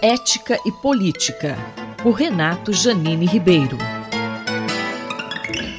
Ética 0.00 0.56
e 0.64 0.70
Política, 0.70 1.56
por 2.00 2.12
Renato 2.12 2.72
Janine 2.72 3.26
Ribeiro. 3.26 3.76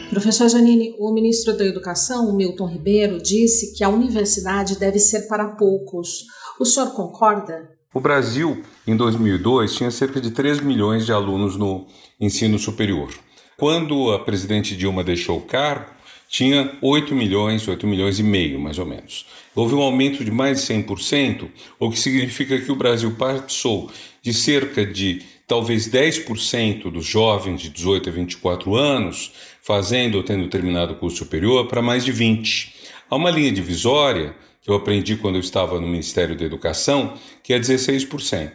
Professor 0.10 0.50
Janine, 0.50 0.94
o 1.00 1.14
ministro 1.14 1.56
da 1.56 1.64
Educação, 1.64 2.36
Milton 2.36 2.68
Ribeiro, 2.68 3.24
disse 3.24 3.74
que 3.78 3.82
a 3.82 3.88
universidade 3.88 4.78
deve 4.78 5.00
ser 5.00 5.30
para 5.30 5.48
poucos. 5.56 6.26
O 6.60 6.66
senhor 6.66 6.92
concorda? 6.94 7.70
O 7.94 8.02
Brasil, 8.02 8.62
em 8.86 8.98
2002, 8.98 9.74
tinha 9.74 9.90
cerca 9.90 10.20
de 10.20 10.32
3 10.32 10.60
milhões 10.60 11.06
de 11.06 11.14
alunos 11.14 11.56
no 11.56 11.88
ensino 12.20 12.60
superior. 12.60 13.14
Quando 13.58 14.12
a 14.12 14.20
presidente 14.20 14.76
Dilma 14.76 15.02
deixou 15.02 15.38
o 15.38 15.44
cargo, 15.44 15.92
tinha 16.30 16.78
8 16.80 17.16
milhões, 17.16 17.68
8 17.68 17.88
milhões 17.88 18.20
e 18.20 18.24
meio, 18.24 18.60
mais 18.60 18.78
ou 18.78 18.86
menos. 18.86 19.26
Houve 19.56 19.74
um 19.74 19.82
aumento 19.82 20.24
de 20.24 20.30
mais 20.30 20.62
de 20.62 20.74
100%, 20.74 21.50
o 21.80 21.90
que 21.90 22.00
significa 22.00 22.62
que 22.62 22.72
o 22.72 22.76
Brasil 22.76 23.16
passou 23.18 23.92
de 24.22 24.32
cerca 24.32 24.86
de 24.86 25.24
talvez 25.48 25.90
10% 25.90 26.92
dos 26.92 27.06
jovens 27.06 27.60
de 27.60 27.70
18 27.70 28.10
a 28.10 28.12
24 28.12 28.76
anos 28.76 29.32
fazendo 29.64 30.16
ou 30.16 30.24
tendo 30.24 30.48
terminado 30.48 30.94
o 30.94 30.96
curso 30.98 31.18
superior 31.18 31.68
para 31.68 31.82
mais 31.82 32.06
de 32.06 32.12
20. 32.12 32.76
Há 33.10 33.16
uma 33.16 33.32
linha 33.32 33.52
divisória 33.52 34.36
que 34.62 34.70
eu 34.70 34.76
aprendi 34.76 35.16
quando 35.16 35.36
eu 35.36 35.42
estava 35.42 35.82
no 35.82 35.88
Ministério 35.88 36.36
da 36.36 36.46
Educação, 36.46 37.16
que 37.44 37.54
é 37.54 37.60
16%. 37.60 38.52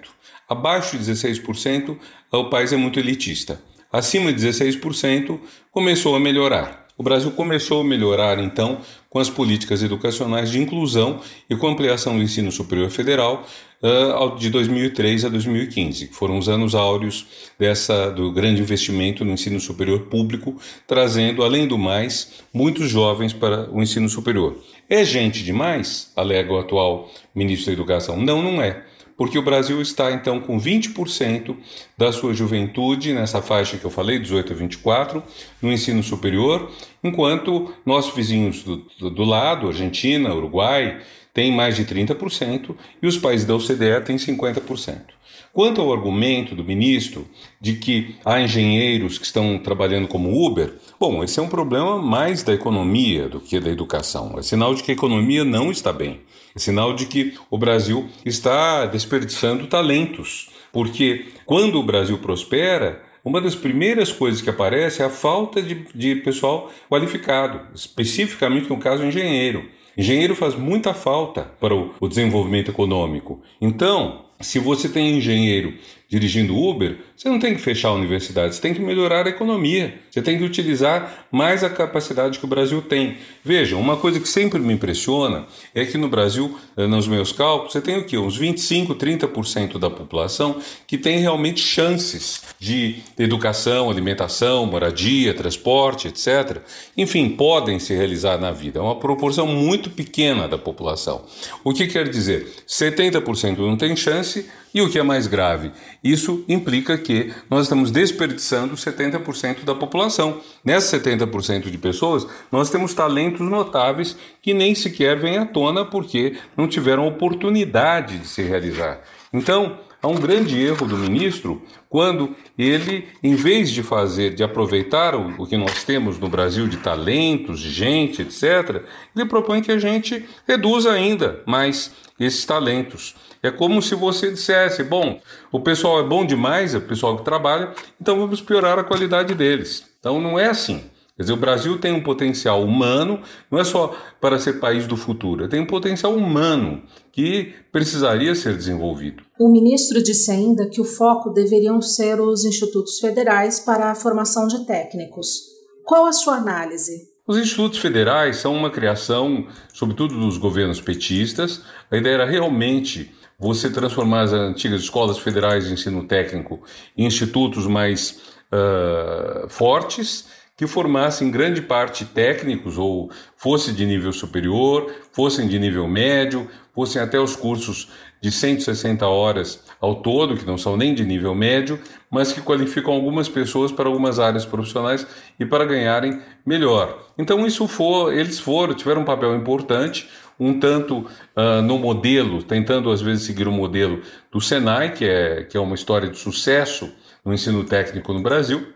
Abaixo 0.49 0.97
de 0.97 1.11
16%, 1.11 1.99
o 2.31 2.45
país 2.45 2.73
é 2.73 2.77
muito 2.77 3.01
elitista. 3.01 3.61
Acima 3.93 4.33
de 4.33 4.47
16%, 4.47 5.41
começou 5.73 6.15
a 6.15 6.21
melhorar. 6.21 6.84
O 6.97 7.03
Brasil 7.03 7.33
começou 7.33 7.81
a 7.81 7.85
melhorar, 7.85 8.39
então, 8.39 8.79
com 9.11 9.19
as 9.19 9.29
políticas 9.29 9.83
educacionais 9.83 10.49
de 10.49 10.61
inclusão 10.61 11.21
e 11.51 11.57
com 11.57 11.67
a 11.67 11.73
ampliação 11.73 12.17
do 12.17 12.23
ensino 12.23 12.53
superior 12.53 12.89
federal 12.89 13.45
uh, 13.83 14.39
de 14.39 14.49
2003 14.49 15.25
a 15.25 15.29
2015, 15.29 16.07
que 16.07 16.15
foram 16.15 16.39
os 16.39 16.49
anos 16.49 16.73
áureos 16.73 17.27
dessa, 17.59 18.13
do 18.13 18.31
grande 18.31 18.63
investimento 18.63 19.25
no 19.25 19.33
ensino 19.33 19.59
superior 19.59 20.03
público, 20.03 20.57
trazendo, 20.87 21.43
além 21.43 21.67
do 21.67 21.77
mais, 21.77 22.45
muitos 22.53 22.89
jovens 22.89 23.33
para 23.33 23.69
o 23.73 23.83
ensino 23.83 24.09
superior. 24.09 24.57
É 24.89 25.05
gente 25.05 25.43
demais? 25.43 26.13
alega 26.15 26.53
o 26.53 26.61
atual 26.61 27.11
ministro 27.35 27.67
da 27.67 27.73
Educação. 27.73 28.17
Não, 28.17 28.41
não 28.41 28.63
é 28.63 28.85
porque 29.17 29.39
o 29.39 29.43
Brasil 29.43 29.81
está 29.81 30.13
então 30.13 30.41
com 30.41 30.59
20% 30.59 31.57
da 31.97 32.13
sua 32.13 32.35
juventude 32.35 33.13
nessa 33.13 33.41
faixa 33.41 33.77
que 33.77 33.85
eu 33.85 33.91
falei, 33.91 34.19
18 34.19 34.53
a 34.53 34.57
24, 34.57 35.23
no 35.63 35.73
ensino 35.73 36.03
superior, 36.03 36.71
enquanto 37.05 37.73
nossos 37.85 38.15
vizinhos 38.15 38.63
do, 38.63 39.11
do 39.11 39.25
lado, 39.25 39.69
Argentina, 39.69 40.35
Uruguai, 40.35 41.01
têm 41.35 41.53
mais 41.53 41.77
de 41.77 41.85
30% 41.85 42.75
e 43.03 43.07
os 43.07 43.19
países 43.19 43.47
da 43.47 43.55
OCDE 43.55 44.01
têm 44.05 44.17
50%. 44.17 45.15
Quanto 45.53 45.81
ao 45.81 45.93
argumento 45.93 46.55
do 46.55 46.65
ministro 46.65 47.29
de 47.61 47.75
que 47.75 48.17
há 48.25 48.41
engenheiros 48.41 49.19
que 49.19 49.25
estão 49.25 49.57
trabalhando 49.59 50.09
como 50.09 50.45
Uber, 50.45 50.75
bom, 50.99 51.23
esse 51.23 51.39
é 51.39 51.43
um 51.43 51.49
problema 51.49 51.97
mais 52.03 52.43
da 52.43 52.53
economia 52.53 53.29
do 53.29 53.41
que 53.41 53.61
da 53.61 53.71
educação. 53.71 54.35
É 54.37 54.43
sinal 54.43 54.75
de 54.75 54.83
que 54.83 54.91
a 54.91 54.95
economia 54.95 55.45
não 55.45 55.71
está 55.71 55.93
bem. 55.93 56.23
É 56.57 56.59
sinal 56.59 56.93
de 56.93 57.07
que 57.07 57.35
o 57.51 57.57
Brasil 57.57 58.09
está 58.25 58.87
desperdiçando 58.87 59.69
talentos. 59.69 60.51
Porque 60.73 61.27
quando 61.47 61.79
o 61.79 61.85
Brasil 61.85 62.19
prospera, 62.19 63.01
uma 63.25 63.41
das 63.41 63.55
primeiras 63.55 64.13
coisas 64.13 64.43
que 64.43 64.51
aparece 64.51 65.01
é 65.01 65.07
a 65.07 65.11
falta 65.11 65.63
de, 65.63 65.87
de 65.95 66.17
pessoal 66.17 66.71
qualificado, 66.91 67.61
especificamente 67.75 68.69
no 68.69 68.77
caso 68.77 69.03
engenheiro. 69.05 69.65
Engenheiro 69.97 70.35
faz 70.35 70.55
muita 70.55 70.93
falta 70.93 71.43
para 71.59 71.75
o, 71.75 71.95
o 72.01 72.09
desenvolvimento 72.09 72.71
econômico. 72.71 73.41
Então, 73.61 74.27
se 74.41 74.59
você 74.59 74.89
tem 74.89 75.17
engenheiro 75.17 75.75
dirigindo 76.15 76.57
Uber, 76.57 76.97
você 77.17 77.29
não 77.29 77.41
tem 77.41 77.57
que 77.57 77.61
fechar 77.61 77.89
a 77.89 77.93
universidade, 77.93 78.55
você 78.55 78.63
tem 78.63 78.73
que 78.73 78.81
melhorar 78.81 79.27
a 79.27 79.31
economia, 79.31 79.99
você 80.09 80.23
tem 80.23 80.39
que 80.39 80.45
utilizar 80.45 81.27
mais 81.33 81.65
a 81.65 81.69
capacidade 81.69 82.39
que 82.39 82.45
o 82.45 82.49
Brasil 82.49 82.81
tem. 82.81 83.17
Veja, 83.45 83.77
uma 83.77 83.97
coisa 83.97 84.21
que 84.21 84.29
sempre 84.29 84.61
me 84.61 84.73
impressiona 84.73 85.45
é 85.75 85.85
que 85.85 85.99
no 85.99 86.09
Brasil, 86.09 86.57
eh, 86.77 86.87
nos 86.87 87.09
meus 87.09 87.33
cálculos, 87.33 87.73
você 87.73 87.81
tem 87.81 87.99
o 87.99 88.05
quê? 88.05 88.17
Uns 88.17 88.37
25, 88.37 88.95
30% 88.95 89.77
da 89.77 89.91
população 89.91 90.61
que 90.87 90.97
tem 90.97 91.19
realmente 91.19 91.61
chances 91.61 92.43
de 92.61 92.99
educação, 93.19 93.91
alimentação, 93.91 94.67
moradia, 94.67 95.35
transporte, 95.35 96.07
etc. 96.07 96.59
Enfim, 96.97 97.29
podem 97.31 97.81
se 97.81 97.93
realizar 97.93 98.39
na 98.39 98.53
vida. 98.53 98.79
É 98.79 98.83
uma 98.83 99.01
proporção 99.01 99.49
muito 99.49 99.91
pequena 99.91 100.47
da 100.47 100.59
população. 100.59 101.25
O 101.65 101.73
que 101.73 101.89
quer 101.89 102.09
dizer? 102.09 102.53
70% 102.69 103.59
não 103.59 103.77
tem 103.77 103.97
chance, 103.97 104.47
e 104.75 104.83
o 104.83 104.91
que 104.91 104.99
é 104.99 105.03
mais 105.05 105.29
grave, 105.29 105.71
isso 106.03 106.45
implica 106.49 106.99
que 106.99 107.33
nós 107.49 107.63
estamos 107.63 107.93
desperdiçando 107.93 108.75
70% 108.75 109.65
da 109.65 109.75
população. 109.75 110.41
Nessas 110.65 111.01
70% 111.01 111.71
de 111.71 111.79
pessoas, 111.79 112.27
nós 112.51 112.71
temos 112.71 112.93
talentos 112.93 113.41
notáveis 113.41 114.17
que 114.43 114.53
nem 114.53 114.75
sequer 114.75 115.17
vêm 115.17 115.39
à 115.39 115.47
tona 115.47 115.85
porque 115.85 116.37
não 116.57 116.67
tiveram 116.67 117.07
oportunidade 117.07 118.19
de 118.19 118.27
se 118.27 118.43
realizar. 118.43 119.01
Então, 119.35 119.81
há 120.01 120.07
um 120.07 120.15
grande 120.15 120.61
erro 120.61 120.87
do 120.87 120.97
ministro 120.97 121.61
quando 121.89 122.37
ele, 122.57 123.09
em 123.21 123.35
vez 123.35 123.69
de 123.69 123.83
fazer, 123.83 124.33
de 124.33 124.45
aproveitar 124.45 125.17
o, 125.17 125.45
que 125.45 125.57
nós 125.57 125.83
temos 125.83 126.21
no 126.21 126.29
Brasil 126.29 126.69
de 126.69 126.77
talentos, 126.77 127.59
de 127.59 127.69
gente, 127.69 128.23
etc., 128.23 128.85
ele 129.15 129.27
propõe 129.27 129.61
que 129.61 129.73
a 129.73 129.79
gente 129.79 130.25
reduza 130.47 130.93
ainda 130.93 131.43
mais 131.47 131.93
esses 132.19 132.45
talentos. 132.45 133.17
É 133.43 133.51
como 133.51 133.83
se 133.83 133.97
você 133.97 134.31
dissesse: 134.31 134.85
bom, 134.85 135.21
o 135.51 135.59
pessoal 135.59 135.99
é 135.99 136.05
bom 136.05 136.25
demais, 136.25 136.73
é 136.73 136.79
o 136.79 136.83
pessoal 136.83 137.17
que 137.17 137.25
trabalha, 137.25 137.73
então 138.01 138.21
vamos 138.21 138.41
piorar 138.41 138.79
a 138.79 138.85
qualidade 138.85 139.35
deles. 139.35 139.85
Então 139.99 140.21
não 140.21 140.39
é 140.39 140.47
assim. 140.47 140.85
Quer 141.17 141.23
dizer, 141.23 141.33
o 141.33 141.37
Brasil 141.37 141.79
tem 141.79 141.93
um 141.93 142.03
potencial 142.03 142.65
humano, 142.65 143.21
não 143.49 143.61
é 143.61 143.65
só 143.65 143.97
para 144.21 144.39
ser 144.39 144.55
país 144.55 144.85
do 144.85 144.97
futuro, 144.97 145.49
tem 145.49 145.61
um 145.61 145.67
potencial 145.67 146.13
humano 146.13 146.83
que 147.13 147.55
precisaria 147.71 148.35
ser 148.35 148.57
desenvolvido. 148.57 149.23
O 149.39 149.49
ministro 149.49 150.03
disse 150.03 150.33
ainda 150.33 150.69
que 150.69 150.81
o 150.81 150.85
foco 150.85 151.31
deveriam 151.31 151.81
ser 151.81 152.21
os 152.21 152.45
institutos 152.45 152.99
federais 152.99 153.61
para 153.61 153.93
a 153.93 153.95
formação 153.95 154.49
de 154.49 154.67
técnicos. 154.67 155.43
Qual 155.85 156.05
a 156.07 156.13
sua 156.13 156.35
análise? 156.35 157.15
Os 157.27 157.39
institutos 157.39 157.79
federais 157.79 158.39
são 158.39 158.53
uma 158.55 158.71
criação, 158.71 159.47
sobretudo 159.73 160.19
dos 160.19 160.37
governos 160.37 160.81
petistas. 160.81 161.63
A 161.91 161.97
ideia 161.97 162.15
era 162.15 162.27
realmente 162.27 163.15
você 163.39 163.71
transformar 163.71 164.23
as 164.23 164.33
antigas 164.33 164.83
escolas 164.83 165.19
federais 165.19 165.67
de 165.67 165.75
ensino 165.75 166.07
técnico 166.07 166.61
em 166.97 167.07
institutos 167.07 167.67
mais 167.67 168.21
uh, 168.53 169.49
fortes, 169.49 170.27
que 170.57 170.67
formassem 170.67 171.31
grande 171.31 171.61
parte 171.61 172.05
técnicos, 172.05 172.79
ou 172.79 173.11
fosse 173.37 173.73
de 173.73 173.85
nível 173.85 174.13
superior, 174.13 174.93
fossem 175.13 175.49
de 175.49 175.59
nível 175.59 175.89
médio, 175.89 176.49
fossem 176.73 177.03
até 177.03 177.19
os 177.19 177.35
cursos 177.35 177.89
de 178.21 178.31
160 178.31 179.07
horas 179.07 179.63
ao 179.81 179.97
todo, 179.97 180.37
que 180.37 180.47
não 180.47 180.57
são 180.57 180.77
nem 180.77 180.95
de 180.95 181.05
nível 181.05 181.35
médio, 181.35 181.79
mas 182.11 182.33
que 182.33 182.41
qualificam 182.41 182.95
algumas 182.95 183.29
pessoas 183.29 183.73
para 183.73 183.89
algumas 183.89 184.19
áreas 184.19 184.47
profissionais 184.47 185.07
e 185.39 185.45
para 185.45 185.65
ganharem 185.65 186.21
melhor. 186.47 187.03
Então 187.19 187.45
isso 187.47 187.67
for, 187.67 188.13
eles 188.15 188.39
foram, 188.39 188.75
tiveram 188.75 189.03
um 189.03 189.05
papel 189.05 189.37
importante, 189.37 190.09
um 190.39 190.59
tanto 190.59 190.99
uh, 191.37 191.63
no 191.63 191.79
modelo, 191.79 192.43
tentando 192.43 192.91
às 192.91 193.03
vezes 193.03 193.25
seguir 193.25 193.47
o 193.47 193.53
modelo 193.53 194.01
do 194.31 194.41
Senai, 194.41 194.93
que 194.93 195.05
é, 195.05 195.45
que 195.45 195.57
é 195.57 195.61
uma 195.61 195.75
história 195.75 196.09
de 196.09 196.19
sucesso 196.19 196.93
no 197.25 197.33
ensino 197.33 197.63
técnico 197.65 198.13
no 198.13 198.23
Brasil, 198.23 198.74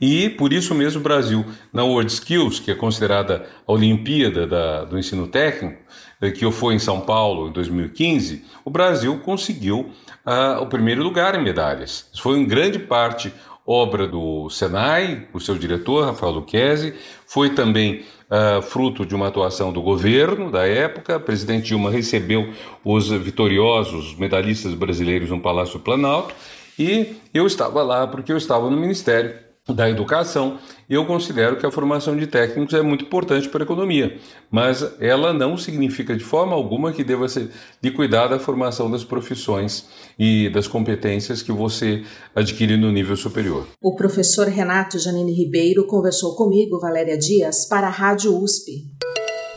e 0.00 0.30
por 0.30 0.52
isso 0.52 0.74
mesmo 0.74 1.00
o 1.00 1.02
Brasil, 1.02 1.44
na 1.72 1.84
World 1.84 2.12
Skills, 2.12 2.60
que 2.60 2.70
é 2.70 2.74
considerada 2.74 3.46
a 3.66 3.72
Olimpíada 3.72 4.46
da, 4.46 4.84
do 4.84 4.98
ensino 4.98 5.26
técnico, 5.26 5.80
eh, 6.20 6.30
que 6.30 6.50
foi 6.50 6.74
em 6.74 6.78
São 6.78 7.00
Paulo 7.00 7.48
em 7.48 7.52
2015, 7.52 8.44
o 8.64 8.70
Brasil 8.70 9.18
conseguiu 9.18 9.90
uh, 10.26 10.62
o 10.62 10.66
primeiro 10.66 11.02
lugar 11.02 11.34
em 11.34 11.42
medalhas. 11.42 12.08
Isso 12.12 12.22
foi 12.22 12.38
em 12.38 12.46
grande 12.46 12.78
parte 12.78 13.32
obra 13.66 14.06
do 14.06 14.48
Senai, 14.48 15.26
o 15.32 15.40
seu 15.40 15.56
diretor, 15.56 16.06
Rafael 16.06 16.32
Luquezzi, 16.32 16.94
foi 17.26 17.50
também 17.50 18.04
uh, 18.30 18.62
fruto 18.62 19.04
de 19.04 19.14
uma 19.14 19.26
atuação 19.26 19.72
do 19.72 19.82
governo 19.82 20.50
da 20.50 20.66
época. 20.66 21.16
A 21.16 21.20
presidente 21.20 21.66
Dilma 21.66 21.90
recebeu 21.90 22.52
os 22.84 23.08
vitoriosos 23.08 24.16
medalhistas 24.16 24.72
brasileiros 24.74 25.30
no 25.30 25.40
Palácio 25.40 25.80
Planalto 25.80 26.34
e 26.78 27.16
eu 27.34 27.46
estava 27.46 27.82
lá 27.82 28.06
porque 28.06 28.32
eu 28.32 28.36
estava 28.36 28.70
no 28.70 28.76
Ministério 28.76 29.45
da 29.68 29.90
educação, 29.90 30.58
eu 30.88 31.04
considero 31.04 31.56
que 31.56 31.66
a 31.66 31.70
formação 31.70 32.16
de 32.16 32.26
técnicos 32.26 32.72
é 32.72 32.82
muito 32.82 33.04
importante 33.04 33.48
para 33.48 33.62
a 33.62 33.64
economia, 33.64 34.16
mas 34.50 34.84
ela 35.00 35.32
não 35.32 35.56
significa 35.56 36.14
de 36.14 36.22
forma 36.22 36.54
alguma 36.54 36.92
que 36.92 37.02
deva 37.02 37.28
ser 37.28 37.50
de 37.80 37.90
cuidar 37.90 38.28
da 38.28 38.38
formação 38.38 38.90
das 38.90 39.02
profissões 39.02 39.86
e 40.16 40.48
das 40.50 40.68
competências 40.68 41.42
que 41.42 41.50
você 41.50 42.04
adquire 42.34 42.76
no 42.76 42.92
nível 42.92 43.16
superior. 43.16 43.66
O 43.82 43.96
professor 43.96 44.46
Renato 44.46 44.98
Janine 44.98 45.32
Ribeiro 45.32 45.86
conversou 45.86 46.36
comigo, 46.36 46.78
Valéria 46.78 47.18
Dias, 47.18 47.66
para 47.66 47.88
a 47.88 47.90
Rádio 47.90 48.40
USP. 48.40 48.84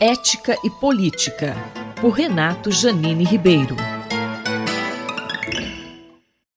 Ética 0.00 0.56
e 0.64 0.70
Política, 0.70 1.54
por 2.00 2.10
Renato 2.10 2.72
Janine 2.72 3.24
Ribeiro. 3.24 3.76